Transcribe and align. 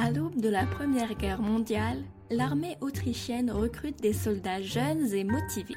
À 0.00 0.12
l'aube 0.12 0.40
de 0.40 0.48
la 0.48 0.64
Première 0.64 1.16
Guerre 1.16 1.42
mondiale, 1.42 2.04
l'armée 2.30 2.76
autrichienne 2.80 3.50
recrute 3.50 4.00
des 4.00 4.12
soldats 4.12 4.62
jeunes 4.62 5.12
et 5.12 5.24
motivés. 5.24 5.74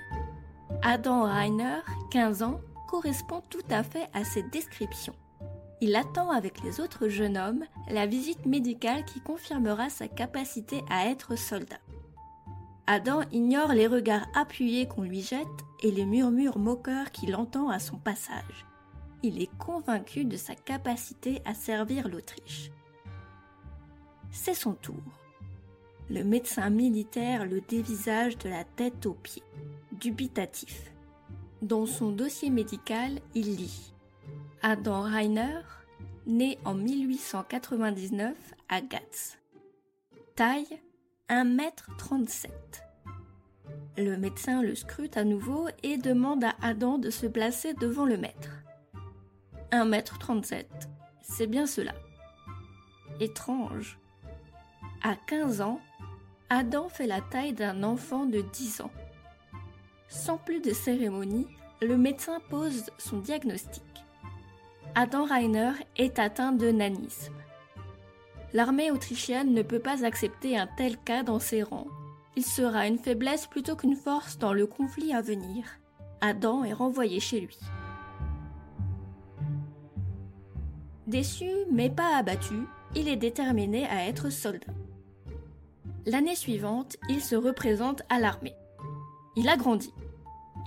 Adam 0.84 1.24
Reiner, 1.24 1.80
15 2.12 2.44
ans, 2.44 2.62
correspond 2.88 3.42
tout 3.50 3.66
à 3.72 3.82
fait 3.82 4.08
à 4.14 4.24
cette 4.24 4.54
description. 4.54 5.16
Il 5.82 5.96
attend 5.96 6.30
avec 6.30 6.62
les 6.62 6.80
autres 6.80 7.08
jeunes 7.08 7.36
hommes 7.36 7.64
la 7.90 8.06
visite 8.06 8.46
médicale 8.46 9.06
qui 9.06 9.22
confirmera 9.22 9.90
sa 9.90 10.08
capacité 10.08 10.84
à 10.92 11.08
être 11.08 11.36
soldat. 11.36 11.80
Adam 12.86 13.22
ignore 13.32 13.74
les 13.74 13.88
regards 13.88 14.28
appuyés 14.36 14.88
qu'on 14.88 15.02
lui 15.02 15.24
jette 15.24 15.48
et 15.82 15.90
les 15.90 16.06
murmures 16.06 16.60
moqueurs 16.60 17.10
qu'il 17.10 17.36
entend 17.36 17.70
à 17.70 17.80
son 17.80 17.98
passage. 17.98 18.68
Il 19.24 19.42
est 19.42 19.50
convaincu 19.58 20.26
de 20.26 20.38
sa 20.38 20.54
capacité 20.54 21.42
à 21.44 21.56
servir 21.56 22.08
l'Autriche. 22.08 22.70
C'est 24.32 24.54
son 24.54 24.74
tour. 24.74 25.04
Le 26.10 26.24
médecin 26.24 26.70
militaire 26.70 27.46
le 27.46 27.62
dévisage 27.62 28.38
de 28.38 28.50
la 28.50 28.64
tête 28.64 29.06
aux 29.06 29.14
pieds, 29.14 29.44
dubitatif. 29.92 30.92
Dans 31.62 31.86
son 31.86 32.12
dossier 32.12 32.50
médical, 32.50 33.20
il 33.36 33.56
lit 33.56 33.94
Adam 34.62 35.02
Reiner, 35.02 35.62
né 36.26 36.58
en 36.66 36.74
1899 36.74 38.36
à 38.70 38.82
Gatz. 38.82 39.38
Taille 40.36 40.80
1m37. 41.30 42.50
Le 43.98 44.18
médecin 44.18 44.62
le 44.62 44.76
scrute 44.76 45.18
à 45.18 45.24
nouveau 45.24 45.68
et 45.84 45.98
demande 45.98 46.44
à 46.44 46.56
Adam 46.62 46.98
de 46.98 47.10
se 47.10 47.28
placer 47.28 47.74
devant 47.74 48.06
le 48.06 48.18
maître. 48.18 48.50
1m37, 49.72 50.66
c'est 51.22 51.48
bien 51.48 51.68
cela. 51.68 51.94
Étrange. 53.20 54.00
À 55.04 55.16
15 55.16 55.62
ans, 55.62 55.80
Adam 56.52 56.88
fait 56.88 57.08
la 57.08 57.22
taille 57.22 57.54
d'un 57.54 57.82
enfant 57.82 58.28
de 58.28 58.42
10 58.42 58.82
ans. 58.82 58.92
Sans 60.08 60.38
plus 60.38 60.60
de 60.60 60.74
cérémonie, 60.74 61.48
le 61.82 61.98
médecin 61.98 62.40
pose 62.52 62.86
son 63.00 63.18
diagnostic. 63.18 63.84
Adam 64.94 65.26
Reiner 65.26 65.72
est 65.98 66.20
atteint 66.20 66.52
de 66.52 66.70
nanisme. 66.70 67.34
L'armée 68.54 68.92
autrichienne 68.92 69.56
ne 69.56 69.64
peut 69.64 69.80
pas 69.80 70.06
accepter 70.06 70.56
un 70.56 70.68
tel 70.68 70.98
cas 70.98 71.24
dans 71.24 71.40
ses 71.40 71.64
rangs. 71.64 71.88
Il 72.36 72.46
sera 72.46 72.86
une 72.86 73.00
faiblesse 73.00 73.48
plutôt 73.48 73.76
qu'une 73.76 73.96
force 73.96 74.38
dans 74.38 74.54
le 74.54 74.68
conflit 74.68 75.14
à 75.14 75.22
venir. 75.22 75.66
Adam 76.20 76.64
est 76.64 76.74
renvoyé 76.74 77.20
chez 77.20 77.40
lui. 77.40 77.58
Déçu 81.08 81.50
mais 81.72 81.90
pas 81.90 82.18
abattu, 82.18 82.68
il 82.96 83.08
est 83.08 83.16
déterminé 83.16 83.88
à 83.88 84.06
être 84.06 84.30
soldat. 84.30 84.74
L'année 86.06 86.36
suivante, 86.36 86.98
il 87.10 87.22
se 87.22 87.36
représente 87.36 88.02
à 88.10 88.20
l'armée. 88.20 88.56
Il 89.36 89.48
a 89.50 89.56
grandi. 89.56 89.94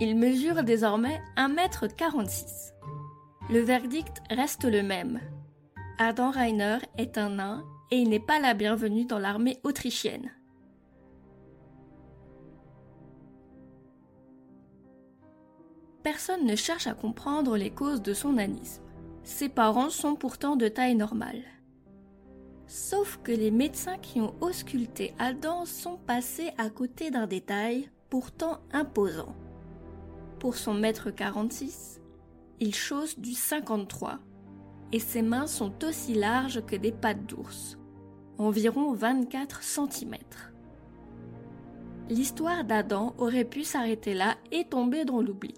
Il 0.00 0.16
mesure 0.16 0.62
désormais 0.62 1.20
1m46. 1.36 2.72
Le 3.50 3.60
verdict 3.60 4.22
reste 4.30 4.64
le 4.64 4.82
même. 4.82 5.20
Adam 5.98 6.30
Reiner 6.30 6.78
est 6.98 7.18
un 7.18 7.30
nain 7.30 7.64
et 7.90 7.96
il 7.96 8.08
n'est 8.08 8.20
pas 8.20 8.38
la 8.38 8.54
bienvenue 8.54 9.06
dans 9.06 9.18
l'armée 9.18 9.58
autrichienne. 9.64 10.30
Personne 16.04 16.46
ne 16.46 16.54
cherche 16.54 16.86
à 16.86 16.94
comprendre 16.94 17.56
les 17.56 17.70
causes 17.70 18.02
de 18.02 18.14
son 18.14 18.34
nanisme. 18.34 18.82
Ses 19.24 19.48
parents 19.48 19.90
sont 19.90 20.14
pourtant 20.14 20.54
de 20.54 20.68
taille 20.68 20.94
normale. 20.94 21.42
Sauf 22.66 23.20
que 23.22 23.32
les 23.32 23.50
médecins 23.50 23.98
qui 23.98 24.20
ont 24.20 24.34
ausculté 24.40 25.14
Adam 25.18 25.64
sont 25.66 25.96
passés 25.96 26.52
à 26.58 26.70
côté 26.70 27.10
d'un 27.10 27.26
détail 27.26 27.90
pourtant 28.08 28.60
imposant. 28.72 29.34
Pour 30.38 30.56
son 30.56 30.74
mètre 30.74 31.10
46, 31.10 32.00
il 32.60 32.74
chausse 32.74 33.18
du 33.18 33.32
53 33.32 34.18
et 34.92 34.98
ses 34.98 35.22
mains 35.22 35.46
sont 35.46 35.84
aussi 35.84 36.14
larges 36.14 36.64
que 36.64 36.76
des 36.76 36.92
pattes 36.92 37.26
d'ours, 37.26 37.78
environ 38.38 38.92
24 38.92 39.62
cm. 39.62 40.16
L'histoire 42.08 42.64
d'Adam 42.64 43.14
aurait 43.18 43.44
pu 43.44 43.64
s'arrêter 43.64 44.14
là 44.14 44.36
et 44.52 44.64
tomber 44.64 45.04
dans 45.04 45.22
l'oubli. 45.22 45.54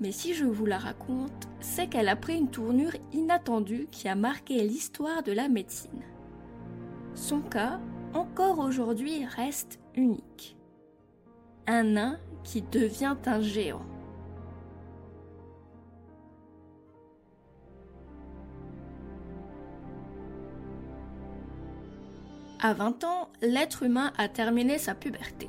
Mais 0.00 0.12
si 0.12 0.34
je 0.34 0.44
vous 0.44 0.66
la 0.66 0.78
raconte, 0.78 1.48
c'est 1.60 1.88
qu'elle 1.88 2.08
a 2.08 2.16
pris 2.16 2.36
une 2.36 2.50
tournure 2.50 2.92
inattendue 3.12 3.88
qui 3.90 4.08
a 4.08 4.14
marqué 4.14 4.62
l'histoire 4.62 5.22
de 5.22 5.32
la 5.32 5.48
médecine. 5.48 6.04
Son 7.14 7.40
cas, 7.40 7.80
encore 8.14 8.60
aujourd'hui, 8.60 9.24
reste 9.24 9.80
unique. 9.96 10.56
Un 11.66 11.82
nain 11.82 12.18
qui 12.44 12.62
devient 12.62 13.16
un 13.26 13.40
géant. 13.40 13.84
À 22.60 22.72
20 22.72 23.04
ans, 23.04 23.28
l'être 23.40 23.82
humain 23.82 24.12
a 24.16 24.28
terminé 24.28 24.78
sa 24.78 24.94
puberté. 24.94 25.48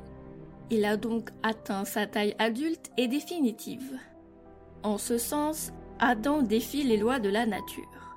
Il 0.70 0.86
a 0.86 0.98
donc 0.98 1.30
atteint 1.42 1.86
sa 1.86 2.06
taille 2.06 2.36
adulte 2.38 2.92
et 2.98 3.08
définitive. 3.08 4.00
En 4.84 4.98
ce 4.98 5.18
sens, 5.18 5.72
Adam 6.00 6.42
défie 6.42 6.84
les 6.84 6.98
lois 6.98 7.20
de 7.20 7.30
la 7.30 7.46
nature. 7.46 8.16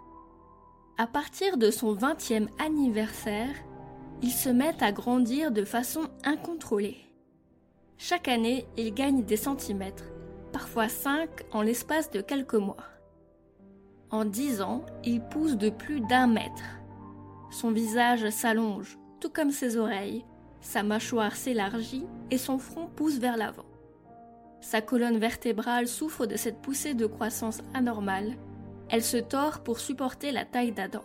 À 0.97 1.09
partir 1.09 1.57
de 1.57 1.73
son 1.73 1.95
20e 1.95 2.47
anniversaire, 2.65 3.55
il 4.23 4.31
se 4.31 4.49
met 4.49 4.81
à 4.83 4.93
grandir 4.93 5.51
de 5.51 5.65
façon 5.65 6.03
incontrôlée. 6.23 6.99
Chaque 7.99 8.29
année, 8.29 8.67
il 8.77 8.95
gagne 8.95 9.25
des 9.25 9.37
centimètres, 9.37 10.05
parfois 10.53 10.89
5 10.89 11.29
en 11.51 11.63
l'espace 11.63 12.11
de 12.13 12.21
quelques 12.21 12.55
mois. 12.55 12.85
En 14.11 14.25
10 14.25 14.63
ans, 14.63 14.85
il 15.03 15.21
pousse 15.21 15.57
de 15.57 15.71
plus 15.71 16.01
d'un 16.01 16.29
mètre. 16.29 16.63
Son 17.51 17.73
visage 17.73 18.29
s'allonge, 18.31 18.99
tout 19.21 19.31
comme 19.31 19.51
ses 19.51 19.77
oreilles, 19.77 20.25
sa 20.61 20.85
mâchoire 20.85 21.35
s'élargit 21.35 22.07
et 22.31 22.39
son 22.39 22.59
front 22.59 22.87
pousse 22.87 23.19
vers 23.19 23.37
l'avant. 23.37 23.65
Sa 24.73 24.81
colonne 24.81 25.19
vertébrale 25.19 25.87
souffre 25.87 26.25
de 26.25 26.35
cette 26.35 26.63
poussée 26.63 26.95
de 26.95 27.05
croissance 27.05 27.61
anormale. 27.75 28.39
Elle 28.89 29.03
se 29.03 29.19
tord 29.19 29.63
pour 29.63 29.79
supporter 29.79 30.33
la 30.33 30.47
taille 30.47 30.73
d'Adam. 30.73 31.03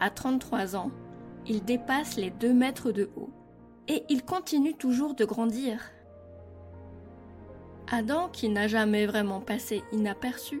À 0.00 0.10
33 0.10 0.74
ans, 0.74 0.90
il 1.46 1.64
dépasse 1.64 2.16
les 2.16 2.30
2 2.30 2.52
mètres 2.52 2.90
de 2.90 3.10
haut. 3.14 3.30
Et 3.86 4.02
il 4.08 4.24
continue 4.24 4.74
toujours 4.74 5.14
de 5.14 5.24
grandir. 5.24 5.92
Adam, 7.92 8.28
qui 8.28 8.48
n'a 8.48 8.66
jamais 8.66 9.06
vraiment 9.06 9.40
passé 9.40 9.84
inaperçu, 9.92 10.60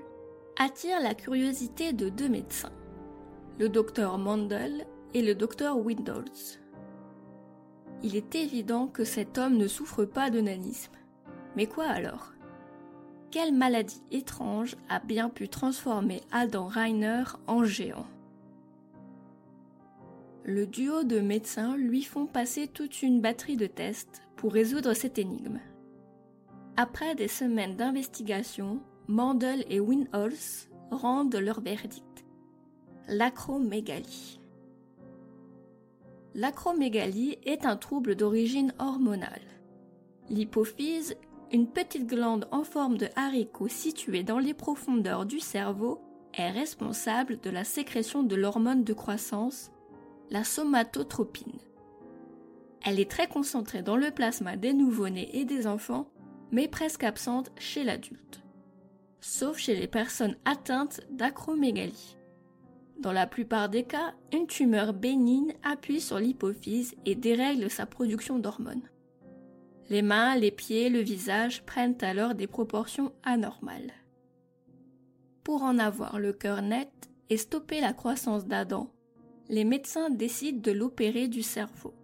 attire 0.56 1.00
la 1.02 1.14
curiosité 1.14 1.92
de 1.92 2.10
deux 2.10 2.28
médecins 2.28 2.70
le 3.58 3.68
docteur 3.68 4.18
Mandel 4.18 4.86
et 5.14 5.22
le 5.22 5.34
docteur 5.34 5.76
Windows. 5.76 6.22
Il 8.04 8.14
est 8.14 8.36
évident 8.36 8.86
que 8.86 9.02
cet 9.02 9.36
homme 9.36 9.56
ne 9.56 9.66
souffre 9.66 10.04
pas 10.04 10.30
de 10.30 10.40
nanisme. 10.40 10.92
Mais 11.58 11.66
quoi 11.66 11.86
alors? 11.86 12.34
Quelle 13.32 13.52
maladie 13.52 14.00
étrange 14.12 14.76
a 14.88 15.00
bien 15.00 15.28
pu 15.28 15.48
transformer 15.48 16.20
Adam 16.30 16.68
Reiner 16.68 17.24
en 17.48 17.64
géant? 17.64 18.06
Le 20.44 20.68
duo 20.68 21.02
de 21.02 21.18
médecins 21.18 21.76
lui 21.76 22.04
font 22.04 22.26
passer 22.26 22.68
toute 22.68 23.02
une 23.02 23.20
batterie 23.20 23.56
de 23.56 23.66
tests 23.66 24.22
pour 24.36 24.52
résoudre 24.52 24.94
cette 24.94 25.18
énigme. 25.18 25.58
Après 26.76 27.16
des 27.16 27.26
semaines 27.26 27.74
d'investigation, 27.74 28.78
Mandel 29.08 29.64
et 29.68 29.80
Winholz 29.80 30.68
rendent 30.92 31.34
leur 31.34 31.60
verdict 31.60 32.24
l'acromégalie. 33.08 34.40
L'acromégalie 36.36 37.36
est 37.44 37.66
un 37.66 37.76
trouble 37.76 38.14
d'origine 38.14 38.72
hormonale. 38.78 39.42
L'hypophyse, 40.30 41.16
une 41.52 41.66
petite 41.66 42.06
glande 42.06 42.46
en 42.52 42.62
forme 42.62 42.98
de 42.98 43.08
haricot 43.16 43.68
située 43.68 44.22
dans 44.22 44.38
les 44.38 44.54
profondeurs 44.54 45.26
du 45.26 45.40
cerveau, 45.40 46.00
est 46.34 46.50
responsable 46.50 47.40
de 47.40 47.50
la 47.50 47.64
sécrétion 47.64 48.22
de 48.22 48.36
l'hormone 48.36 48.84
de 48.84 48.92
croissance, 48.92 49.72
la 50.30 50.44
somatotropine. 50.44 51.58
Elle 52.84 53.00
est 53.00 53.10
très 53.10 53.26
concentrée 53.26 53.82
dans 53.82 53.96
le 53.96 54.10
plasma 54.10 54.56
des 54.56 54.72
nouveau-nés 54.72 55.30
et 55.32 55.44
des 55.44 55.66
enfants, 55.66 56.08
mais 56.52 56.68
presque 56.68 57.02
absente 57.02 57.50
chez 57.58 57.82
l'adulte, 57.82 58.42
sauf 59.20 59.56
chez 59.58 59.74
les 59.74 59.88
personnes 59.88 60.36
atteintes 60.44 61.00
d'acromégalie. 61.10 62.16
Dans 63.00 63.12
la 63.12 63.26
plupart 63.26 63.68
des 63.68 63.84
cas, 63.84 64.14
une 64.32 64.46
tumeur 64.46 64.92
bénigne 64.92 65.54
appuie 65.62 66.00
sur 66.00 66.18
l'hypophyse 66.18 66.94
et 67.06 67.14
dérègle 67.14 67.70
sa 67.70 67.86
production 67.86 68.38
d'hormones. 68.38 68.88
Les 69.90 70.02
mains, 70.02 70.36
les 70.36 70.50
pieds, 70.50 70.90
le 70.90 71.00
visage 71.00 71.62
prennent 71.64 71.96
alors 72.02 72.34
des 72.34 72.46
proportions 72.46 73.12
anormales. 73.22 73.92
Pour 75.44 75.62
en 75.62 75.78
avoir 75.78 76.18
le 76.18 76.32
cœur 76.32 76.60
net 76.60 76.90
et 77.30 77.38
stopper 77.38 77.80
la 77.80 77.94
croissance 77.94 78.46
d'Adam, 78.46 78.90
les 79.48 79.64
médecins 79.64 80.10
décident 80.10 80.60
de 80.60 80.72
l'opérer 80.72 81.28
du 81.28 81.42
cerveau. 81.42 81.94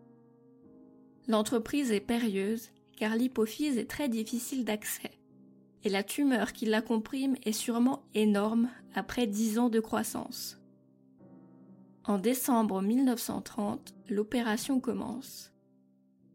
L'entreprise 1.28 1.92
est 1.92 2.00
périlleuse 2.00 2.70
car 2.96 3.16
l'hypophyse 3.16 3.76
est 3.76 3.90
très 3.90 4.08
difficile 4.08 4.64
d'accès 4.64 5.10
et 5.84 5.90
la 5.90 6.02
tumeur 6.02 6.52
qui 6.52 6.64
la 6.64 6.80
comprime 6.80 7.36
est 7.44 7.52
sûrement 7.52 8.02
énorme 8.14 8.70
après 8.94 9.26
dix 9.26 9.58
ans 9.58 9.68
de 9.68 9.80
croissance. 9.80 10.58
En 12.04 12.18
décembre 12.18 12.82
1930, 12.82 13.94
l'opération 14.08 14.80
commence. 14.80 15.53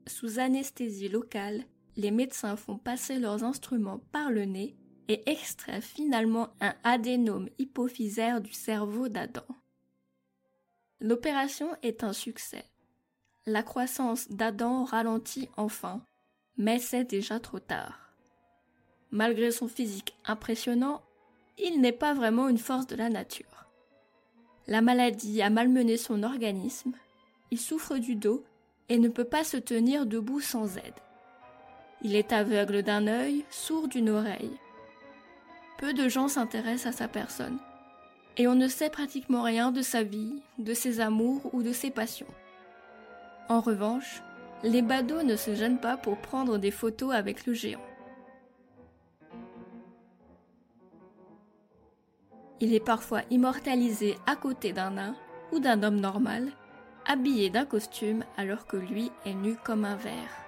Sous 0.10 0.40
anesthésie 0.40 1.08
locale, 1.08 1.66
les 1.96 2.10
médecins 2.10 2.56
font 2.56 2.80
passer 2.80 3.20
leurs 3.20 3.44
instruments 3.44 4.02
par 4.12 4.32
le 4.32 4.46
nez 4.46 4.76
et 5.08 5.30
extraient 5.30 5.82
finalement 5.82 6.50
un 6.62 6.74
adénome 6.84 7.48
hypophysaire 7.60 8.42
du 8.42 8.52
cerveau 8.52 9.08
d'Adam. 9.08 9.46
L'opération 11.00 11.70
est 11.84 12.04
un 12.04 12.14
succès. 12.14 12.66
La 13.46 13.62
croissance 13.62 14.30
d'Adam 14.30 14.84
ralentit 14.84 15.48
enfin, 15.58 16.02
mais 16.58 16.80
c'est 16.80 17.06
déjà 17.06 17.40
trop 17.40 17.60
tard. 17.60 18.12
Malgré 19.12 19.52
son 19.52 19.68
physique 19.68 20.18
impressionnant, 20.26 21.04
il 21.60 21.82
n'est 21.82 21.92
pas 21.92 22.16
vraiment 22.16 22.50
une 22.50 22.58
force 22.58 22.88
de 22.88 22.96
la 22.96 23.10
nature. 23.10 23.68
La 24.66 24.82
maladie 24.82 25.44
a 25.44 25.52
malmené 25.52 25.98
son 25.98 26.24
organisme, 26.24 26.94
il 27.52 27.60
souffre 27.60 28.00
du 28.00 28.16
dos 28.16 28.44
et 28.90 28.98
ne 28.98 29.08
peut 29.08 29.24
pas 29.24 29.44
se 29.44 29.58
tenir 29.58 30.06
debout 30.06 30.42
sans 30.42 30.78
aide. 30.78 31.00
Il 32.02 32.16
est 32.16 32.34
aveugle 32.34 32.84
d'un 32.84 33.08
œil, 33.08 33.46
sourd 33.50 33.88
d'une 33.88 34.10
oreille. 34.10 34.58
Peu 35.78 35.94
de 35.94 36.10
gens 36.10 36.28
s'intéressent 36.28 36.94
à 36.94 36.98
sa 36.98 37.08
personne, 37.08 37.60
et 38.38 38.48
on 38.48 38.56
ne 38.56 38.68
sait 38.68 38.90
pratiquement 38.90 39.44
rien 39.44 39.72
de 39.72 39.82
sa 39.82 40.04
vie, 40.04 40.42
de 40.58 40.74
ses 40.74 41.00
amours 41.00 41.54
ou 41.54 41.64
de 41.64 41.72
ses 41.74 41.92
passions. 41.92 42.28
En 43.50 43.62
revanche, 43.62 44.22
les 44.64 44.82
badauds 44.82 45.24
ne 45.24 45.36
se 45.36 45.56
gênent 45.56 45.80
pas 45.80 45.98
pour 45.98 46.18
prendre 46.18 46.58
des 46.58 46.72
photos 46.72 47.14
avec 47.14 47.46
le 47.46 47.54
géant. 47.54 47.82
Il 52.62 52.74
est 52.74 52.84
parfois 52.84 53.22
immortalisé 53.30 54.18
à 54.26 54.36
côté 54.36 54.74
d'un 54.74 54.92
nain 54.92 55.16
ou 55.52 55.60
d'un 55.60 55.82
homme 55.82 56.00
normal, 56.00 56.52
habillé 57.10 57.50
d'un 57.50 57.66
costume 57.66 58.24
alors 58.38 58.68
que 58.68 58.78
lui 58.78 59.12
est 59.26 59.34
nu 59.34 59.56
comme 59.56 59.84
un 59.84 59.96
verre. 59.96 60.46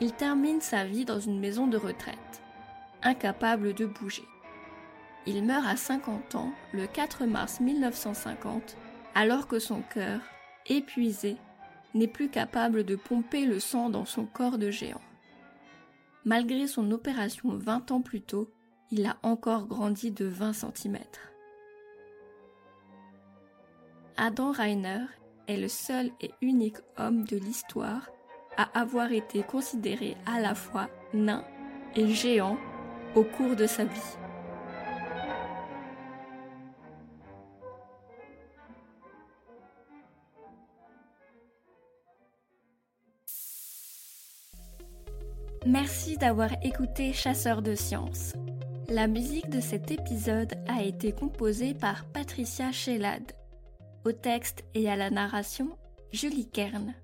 Il 0.00 0.12
termine 0.12 0.62
sa 0.62 0.84
vie 0.84 1.04
dans 1.04 1.20
une 1.20 1.38
maison 1.38 1.66
de 1.66 1.76
retraite, 1.76 2.42
incapable 3.02 3.74
de 3.74 3.84
bouger. 3.84 4.24
Il 5.26 5.44
meurt 5.44 5.66
à 5.66 5.76
50 5.76 6.34
ans 6.34 6.52
le 6.72 6.86
4 6.86 7.26
mars 7.26 7.60
1950 7.60 8.76
alors 9.14 9.46
que 9.46 9.58
son 9.58 9.82
cœur, 9.82 10.22
épuisé, 10.66 11.36
n'est 11.92 12.08
plus 12.08 12.30
capable 12.30 12.84
de 12.84 12.96
pomper 12.96 13.44
le 13.44 13.60
sang 13.60 13.90
dans 13.90 14.06
son 14.06 14.24
corps 14.24 14.56
de 14.56 14.70
géant. 14.70 15.02
Malgré 16.24 16.66
son 16.66 16.90
opération 16.90 17.50
20 17.50 17.90
ans 17.90 18.00
plus 18.00 18.22
tôt, 18.22 18.50
il 18.90 19.04
a 19.04 19.18
encore 19.22 19.66
grandi 19.66 20.10
de 20.10 20.24
20 20.24 20.54
cm. 20.54 20.98
Adam 24.22 24.52
Reiner 24.52 25.06
est 25.48 25.56
le 25.56 25.68
seul 25.68 26.10
et 26.20 26.30
unique 26.42 26.76
homme 26.98 27.24
de 27.24 27.38
l'histoire 27.38 28.10
à 28.58 28.64
avoir 28.78 29.12
été 29.12 29.42
considéré 29.42 30.14
à 30.26 30.40
la 30.40 30.54
fois 30.54 30.90
nain 31.14 31.42
et 31.96 32.06
géant 32.06 32.58
au 33.14 33.24
cours 33.24 33.56
de 33.56 33.66
sa 33.66 33.86
vie. 33.86 33.98
Merci 45.64 46.18
d'avoir 46.18 46.50
écouté 46.62 47.14
Chasseur 47.14 47.62
de 47.62 47.74
sciences. 47.74 48.34
La 48.90 49.06
musique 49.06 49.48
de 49.48 49.60
cet 49.60 49.90
épisode 49.90 50.52
a 50.68 50.82
été 50.82 51.12
composée 51.12 51.72
par 51.72 52.04
Patricia 52.04 52.70
Shellad. 52.70 53.39
Au 54.04 54.12
texte 54.12 54.64
et 54.74 54.88
à 54.88 54.96
la 54.96 55.10
narration, 55.10 55.76
Julie 56.12 56.48
Kern. 56.48 56.94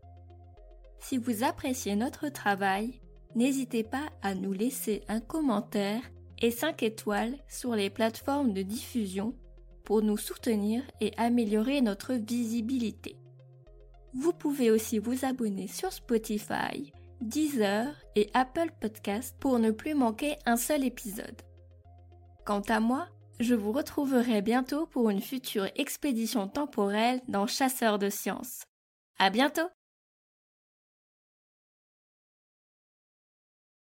Si 0.98 1.18
vous 1.18 1.44
appréciez 1.44 1.94
notre 1.94 2.28
travail, 2.28 3.00
n'hésitez 3.34 3.84
pas 3.84 4.08
à 4.22 4.34
nous 4.34 4.52
laisser 4.52 5.02
un 5.08 5.20
commentaire 5.20 6.00
et 6.40 6.50
5 6.50 6.82
étoiles 6.82 7.36
sur 7.48 7.74
les 7.74 7.90
plateformes 7.90 8.52
de 8.52 8.62
diffusion 8.62 9.34
pour 9.84 10.02
nous 10.02 10.16
soutenir 10.16 10.82
et 11.00 11.12
améliorer 11.16 11.80
notre 11.80 12.14
visibilité. 12.14 13.16
Vous 14.14 14.32
pouvez 14.32 14.70
aussi 14.70 14.98
vous 14.98 15.24
abonner 15.24 15.68
sur 15.68 15.92
Spotify 15.92 16.92
Deezer 17.20 17.94
et 18.14 18.28
Apple 18.34 18.70
Podcast 18.80 19.36
pour 19.40 19.58
ne 19.58 19.70
plus 19.70 19.94
manquer 19.94 20.36
un 20.44 20.56
seul 20.56 20.84
épisode. 20.84 21.42
Quant 22.44 22.62
à 22.68 22.80
moi, 22.80 23.08
je 23.38 23.54
vous 23.54 23.72
retrouverai 23.72 24.42
bientôt 24.42 24.86
pour 24.86 25.10
une 25.10 25.20
future 25.20 25.68
expédition 25.76 26.48
temporelle 26.48 27.20
dans 27.28 27.46
Chasseurs 27.46 27.98
de 27.98 28.10
sciences. 28.10 28.64
À 29.18 29.30
bientôt! 29.30 29.68